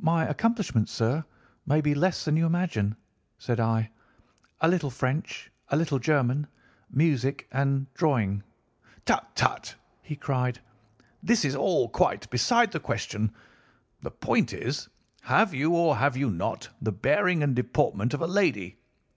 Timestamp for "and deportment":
17.44-18.12